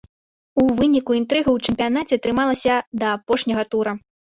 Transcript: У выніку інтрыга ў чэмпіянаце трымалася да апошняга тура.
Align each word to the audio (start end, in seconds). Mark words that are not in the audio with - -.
У 0.61 0.63
выніку 0.79 1.11
інтрыга 1.19 1.49
ў 1.53 1.57
чэмпіянаце 1.69 2.21
трымалася 2.25 2.75
да 3.05 3.15
апошняга 3.21 3.71
тура. 3.73 3.99